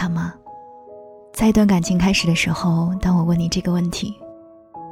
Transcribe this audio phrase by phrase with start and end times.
[0.00, 0.32] 他吗？
[1.30, 4.18] 在一段感情开始的时候，当我问你这个问题，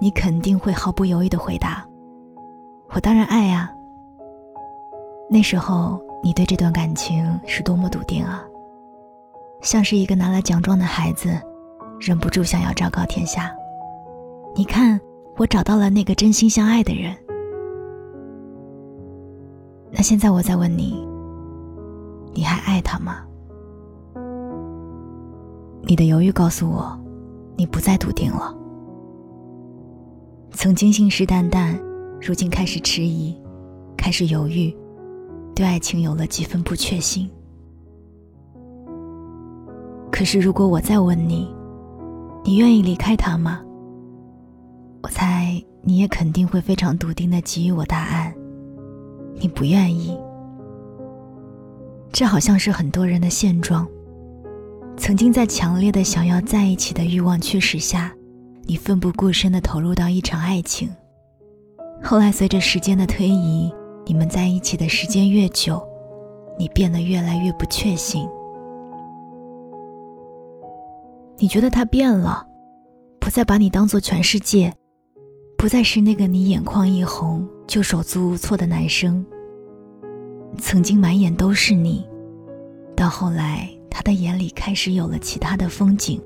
[0.00, 1.84] 你肯定会毫不犹豫的回答
[2.94, 3.68] ：“我当然爱呀。”
[5.28, 8.44] 那时候你对这段感情是多么笃定啊！
[9.60, 11.36] 像是一个拿了奖状的孩子，
[11.98, 13.52] 忍不住想要昭告天下
[14.54, 15.00] ：“你看，
[15.36, 17.12] 我找到了那个真心相爱的人。”
[19.90, 21.04] 那现在我再问你，
[22.32, 23.24] 你还爱他吗？
[25.84, 26.98] 你的犹豫告诉我，
[27.56, 28.54] 你不再笃定了。
[30.52, 31.76] 曾经信誓旦旦，
[32.20, 33.36] 如今开始迟疑，
[33.96, 34.74] 开始犹豫，
[35.54, 37.28] 对爱情有了几分不确信。
[40.10, 41.52] 可是，如果我再问你，
[42.44, 43.60] 你愿意离开他吗？
[45.02, 48.32] 我猜你也肯定会非常笃定的给予我答案。
[49.34, 50.16] 你不愿意。
[52.12, 53.88] 这好像是很多人的现状。
[54.96, 58.14] 曾经在强烈的想要在一起的欲望驱使下，
[58.64, 60.88] 你奋不顾身的投入到一场爱情。
[62.02, 63.72] 后来随着时间的推移，
[64.06, 65.82] 你们在一起的时间越久，
[66.58, 68.28] 你变得越来越不确信。
[71.38, 72.46] 你觉得他变了，
[73.18, 74.72] 不再把你当做全世界，
[75.58, 79.24] 不再是那个你眼眶一红就手足无措的男生。
[80.58, 82.06] 曾经满眼都是你，
[82.94, 83.68] 到后来。
[83.92, 86.18] 他的眼里开始有了其他的风景。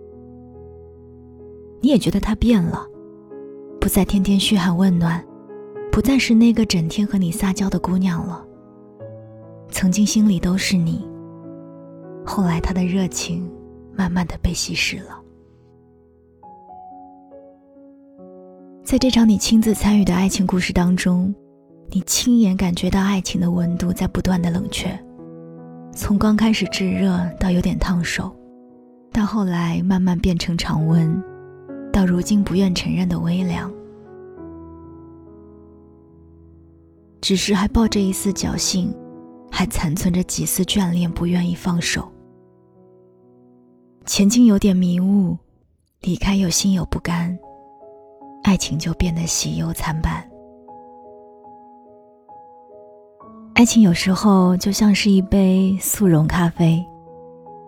[1.80, 2.86] 你也觉得他变了，
[3.80, 5.22] 不再天天嘘寒问暖，
[5.90, 8.44] 不再是那个整天和你撒娇的姑娘了。
[9.68, 11.06] 曾经心里都是你，
[12.24, 13.50] 后来他的热情
[13.92, 15.20] 慢慢的被稀释了。
[18.84, 21.34] 在这场你亲自参与的爱情故事当中，
[21.90, 24.96] 你亲眼感觉到爱情的温度在不断的冷却。
[25.96, 28.30] 从刚开始炙热到有点烫手，
[29.10, 31.20] 到后来慢慢变成常温，
[31.90, 33.72] 到如今不愿承认的微凉。
[37.22, 38.94] 只是还抱着一丝侥幸，
[39.50, 42.06] 还残存着几丝眷恋，不愿意放手。
[44.04, 45.34] 前进有点迷雾，
[46.02, 47.36] 离开又心有不甘，
[48.42, 50.22] 爱情就变得喜忧参半。
[53.56, 56.86] 爱情有时候就像是一杯速溶咖啡，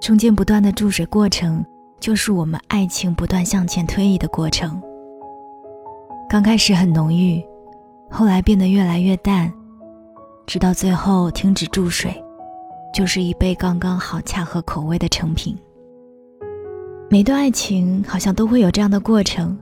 [0.02, 1.64] 中间不断的注水过程，
[1.98, 4.78] 就是我们爱情不断向前推移的过程。
[6.28, 7.42] 刚开始很浓郁，
[8.10, 9.50] 后来变得越来越淡，
[10.46, 12.14] 直到最后停止注水，
[12.92, 15.56] 就是一杯刚刚好恰合口味的成品。
[17.08, 19.58] 每段爱情好像都会有这样的过程，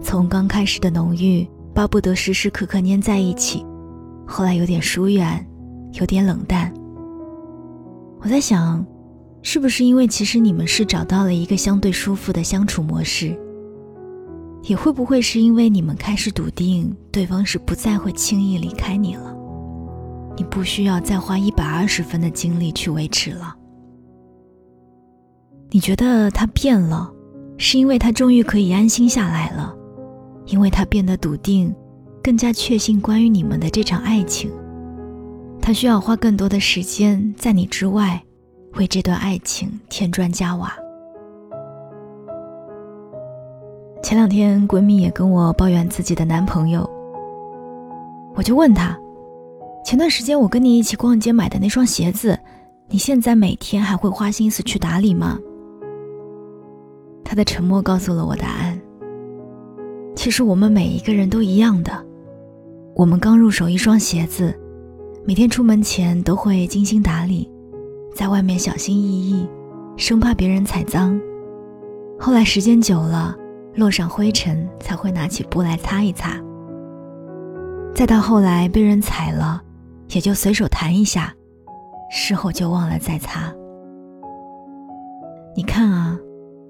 [0.00, 3.66] 从刚开始的浓郁，巴不得时时刻刻粘在一起，
[4.24, 5.44] 后来有点疏远。
[5.98, 6.72] 有点冷淡。
[8.20, 8.84] 我在想，
[9.42, 13.38] 是不是因为其实你们是找到了一个相对舒服的相处模式？
[14.62, 19.36] 也会不会是因为你们开始笃定对方是不再会轻易离开你了？
[20.36, 23.54] 你不需要再花一百二十分的精力去维持了。
[25.70, 27.12] 你觉得他变了，
[27.58, 29.74] 是因为他终于可以安心下来了，
[30.46, 31.74] 因为他变得笃定，
[32.22, 34.50] 更加确信关于你们的这场爱情。
[35.66, 38.22] 他需要花更多的时间在你之外，
[38.74, 40.70] 为这段爱情添砖加瓦。
[44.02, 46.86] 前两天闺蜜也跟我抱怨自己的男朋友，
[48.34, 48.94] 我就问他：
[49.86, 52.38] 前段时间我跟你一起逛街买的那双鞋子，
[52.90, 55.38] 你现在每天还会花心思去打理吗？
[57.24, 58.78] 他的沉默告诉了我答案。
[60.14, 62.04] 其实我们每一个人都一样的，
[62.94, 64.54] 我们刚入手一双鞋子。
[65.26, 67.50] 每天出门前都会精心打理，
[68.14, 69.48] 在外面小心翼翼，
[69.96, 71.18] 生怕别人踩脏。
[72.20, 73.34] 后来时间久了，
[73.74, 76.38] 落上灰尘才会拿起布来擦一擦。
[77.94, 79.62] 再到后来被人踩了，
[80.10, 81.32] 也就随手弹一下，
[82.10, 83.50] 事后就忘了再擦。
[85.56, 86.18] 你看啊，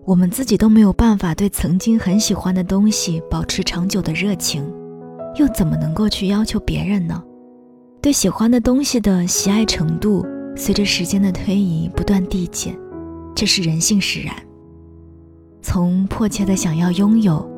[0.04, 4.64] 我们自己都没有办法对曾经很喜欢的东西保持长久的热情，
[5.40, 7.20] 又怎么能够去要求别人呢？
[8.04, 12.78] 对喜欢的东西的喜爱程度，随着时间的推移不断递减，
[13.34, 14.36] 这是人性使然。
[15.62, 17.50] 从迫切的想要拥有，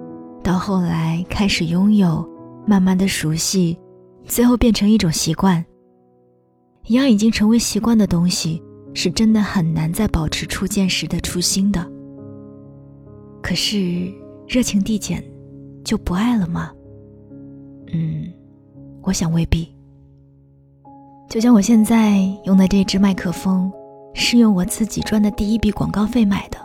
[0.44, 2.25] 到后来开始拥有，
[2.64, 3.76] 慢慢的熟悉，
[4.25, 5.64] 最后变成一种习惯。
[6.84, 8.62] 一样已经成为习惯的东西，
[8.94, 11.84] 是真的很难再保持初见时的初心的。
[13.43, 14.14] 可是
[14.46, 15.25] 热情递减，
[15.84, 16.70] 就不爱了吗？
[17.93, 18.32] 嗯，
[19.02, 19.75] 我想未必。
[21.28, 23.70] 就像我现在用的这支麦克风，
[24.14, 26.58] 是用我自己赚的第一笔广告费买的。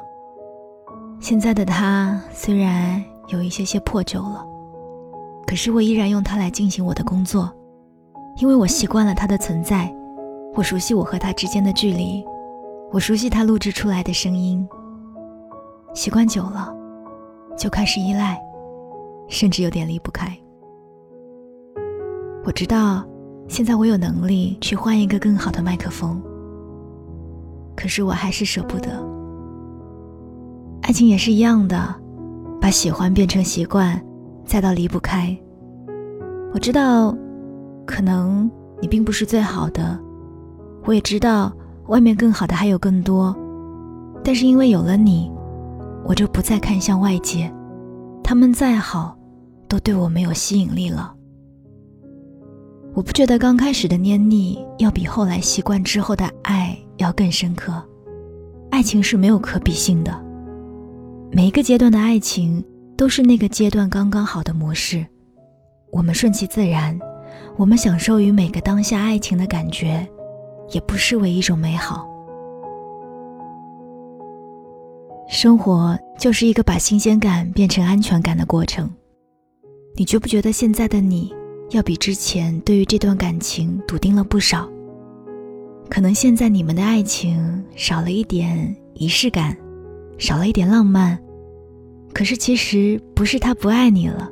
[1.20, 4.46] 现在的它虽然有一些些破旧了，
[5.48, 7.52] 可是我依然用它来进行我的工作，
[8.38, 9.94] 因为我习惯了它的存在，
[10.54, 12.24] 我熟悉我和它之间的距离，
[12.92, 14.68] 我熟悉它录制出来的声音。
[15.94, 16.74] 习惯久了，
[17.58, 18.40] 就开始依赖，
[19.28, 20.32] 甚至有点离不开。
[22.46, 23.04] 我知道，
[23.52, 26.22] 现在我有能力去换一个更好的麦克风，
[27.76, 28.90] 可是我还是舍不得。
[30.84, 31.94] 爱情也是一样的，
[32.62, 34.02] 把喜欢变成习惯，
[34.46, 35.38] 再到离不开。
[36.54, 37.14] 我知道，
[37.86, 38.50] 可能
[38.82, 40.00] 你并不是最好的，
[40.86, 41.52] 我也知道
[41.88, 43.36] 外面更好的还有更多，
[44.24, 45.30] 但是因为有了你，
[46.06, 47.54] 我就不再看向外界，
[48.24, 49.14] 他们再好，
[49.68, 51.14] 都对我没有吸引力了。
[52.94, 57.82] 我不觉得刚开始的黏腻要比后来习惯之后的爱要更深刻，
[58.70, 60.12] 爱情是没有可比性的。
[61.32, 62.62] 每一个阶段的爱情
[62.98, 65.06] 都是那个阶段刚刚好的模式，
[65.90, 67.00] 我们顺其自然，
[67.56, 70.06] 我们享受于每个当下爱情的感觉，
[70.72, 72.06] 也不失为一种美好。
[75.30, 78.92] 生活就是一个把新鲜感变成安全感的过程，
[79.96, 81.34] 你觉不觉得现在的你？
[81.72, 84.70] 要比之前对于这段感情笃定了不少。
[85.90, 89.56] 可能现在你们的爱情少了一点仪式感，
[90.18, 91.18] 少了一点浪漫。
[92.14, 94.30] 可是其实不是他不爱你了，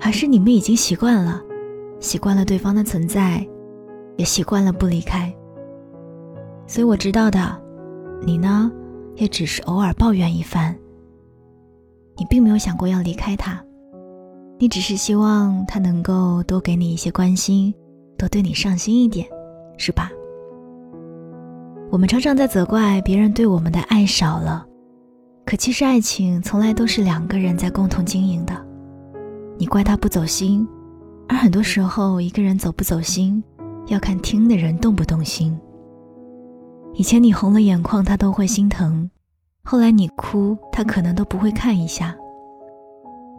[0.00, 1.42] 而是你们已经习惯了，
[2.00, 3.46] 习惯了对方的存在，
[4.16, 5.32] 也习惯了不离开。
[6.66, 7.60] 所以我知道的，
[8.24, 8.72] 你呢，
[9.16, 10.74] 也只是偶尔抱怨一番。
[12.16, 13.62] 你并没有想过要离开他。
[14.58, 17.74] 你只是希望他能够多给你一些关心，
[18.16, 19.26] 多对你上心一点，
[19.76, 20.10] 是吧？
[21.90, 24.64] 我们常常在责怪别人对我们的爱少了，
[25.44, 28.54] 可其实爱情从来都是两个人在共同经营的。
[29.58, 30.66] 你怪他不走心，
[31.28, 33.42] 而很多时候一个人走不走心，
[33.88, 35.58] 要看听的人动不动心。
[36.94, 39.10] 以前你红了眼眶，他都会心疼；
[39.64, 42.16] 后来你哭，他可能都不会看一下。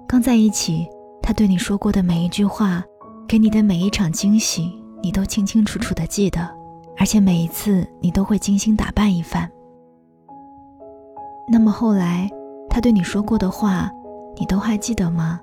[0.05, 0.85] 刚在一起。
[1.25, 2.83] 他对你说过的每一句话，
[3.25, 6.41] 给你的每一场惊喜，你都清清楚楚的记得，
[6.97, 9.49] 而且每一次你都会精心打扮一番。
[11.49, 12.29] 那么后来，
[12.69, 13.89] 他对你说过的话，
[14.35, 15.39] 你都还记得吗？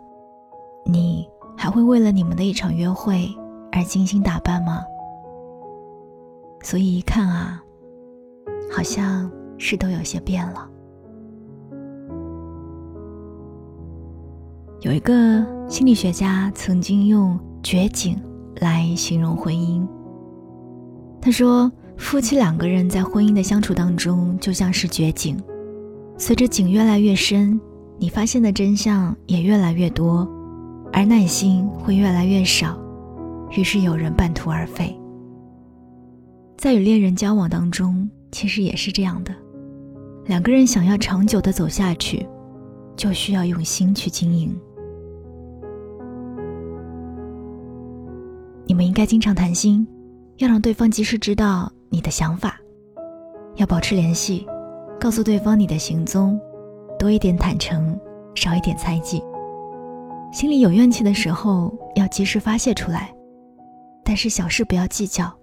[0.85, 3.35] 你还会为了你们的一场约会
[3.73, 4.85] 而精心打扮吗？
[6.62, 7.62] 所以一看啊，
[8.71, 10.69] 好像是都有些变了。
[14.82, 18.19] 有一个心理学家曾经用“绝景”
[18.61, 19.87] 来形容婚姻。
[21.21, 25.37] 他说，夫妻两个人在婚姻的相处当中，就像是绝景，
[26.17, 27.61] 随着井越来越深，
[27.99, 30.27] 你发现的真相也越来越多，
[30.94, 32.79] 而耐心会越来越少，
[33.50, 34.99] 于是有人半途而废。
[36.56, 39.35] 在与恋人交往当中，其实也是这样的，
[40.25, 42.26] 两个人想要长久的走下去，
[42.97, 44.59] 就需要用心去经营。
[48.71, 49.85] 你们应该经常谈心，
[50.37, 52.57] 要让对方及时知道你的想法，
[53.57, 54.47] 要保持联系，
[55.00, 56.41] 告诉对方你的行踪，
[56.97, 57.99] 多一点坦诚，
[58.37, 59.21] 少一点猜忌。
[60.33, 63.12] 心里有怨气的时候要及时发泄出来，
[64.05, 65.37] 但是小事不要计较，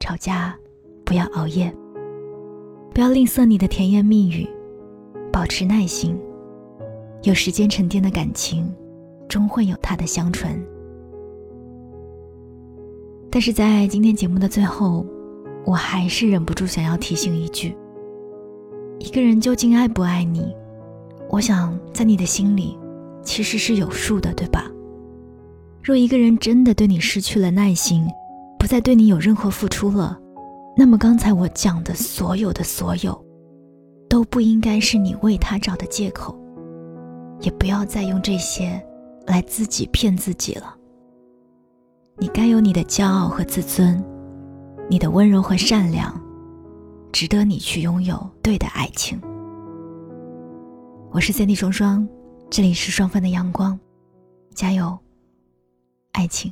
[0.00, 0.56] 吵架
[1.04, 1.70] 不要熬夜，
[2.94, 4.48] 不要吝啬你的甜言蜜语，
[5.30, 6.18] 保持耐心。
[7.24, 8.74] 有时间沉淀的感情，
[9.28, 10.66] 终会有它的香醇。
[13.34, 15.04] 但是在今天节目的最后，
[15.64, 17.76] 我还是忍不住想要提醒一句：
[19.00, 20.54] 一个人究竟爱不爱你，
[21.28, 22.78] 我想在你的心里
[23.24, 24.70] 其实是有数的，对吧？
[25.82, 28.08] 若一个人真的对你失去了耐心，
[28.56, 30.16] 不再对你有任何付出了，
[30.76, 33.20] 那么刚才我讲的所有的所有，
[34.08, 36.38] 都不应该是你为他找的借口，
[37.40, 38.80] 也不要再用这些
[39.26, 40.76] 来自己骗自己了。
[42.24, 44.02] 你该有你的骄傲和自尊，
[44.88, 46.18] 你的温柔和善良，
[47.12, 49.20] 值得你去拥有对的爱情。
[51.10, 52.08] 我是 Cindy 双双，
[52.48, 53.78] 这里是双份的阳光，
[54.54, 54.98] 加油，
[56.12, 56.50] 爱情。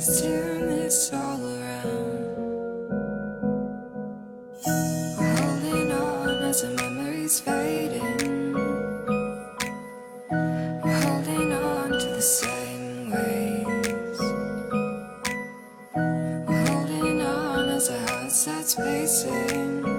[0.00, 2.36] Let's this all around.
[5.18, 8.54] We're holding on as the memories fading.
[10.82, 14.20] We're holding on to the same ways.
[16.48, 19.89] We're holding on as our hearts that's pacing.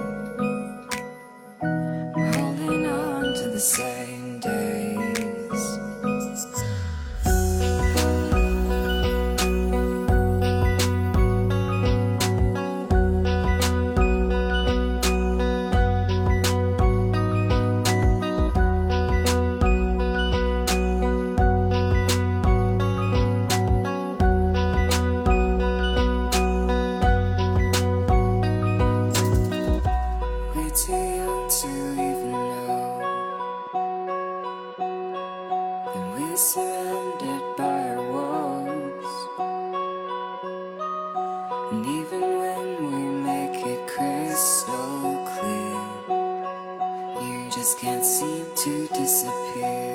[47.54, 49.94] Just can't seem to disappear.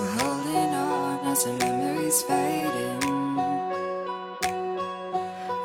[0.00, 3.36] We're holding on as the memories fading.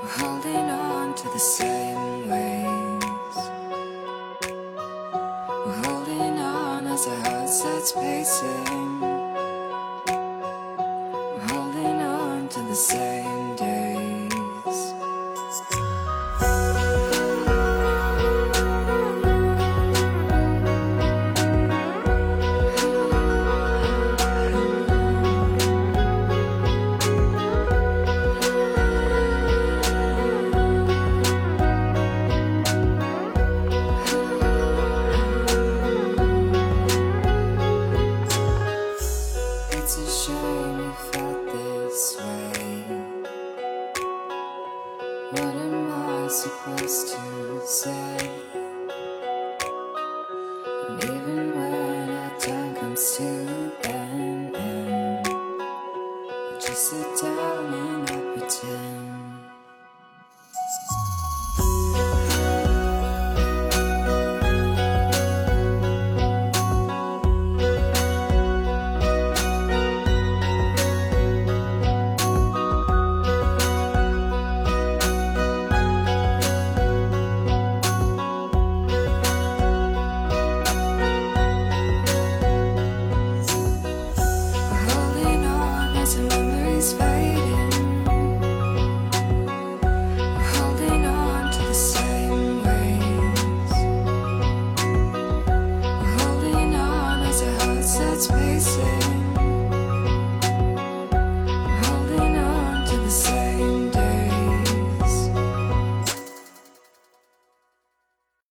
[0.02, 3.36] We're holding on to the same ways.
[5.66, 9.00] We're holding on as our heart starts pacing.
[11.38, 13.51] We're holding on to the same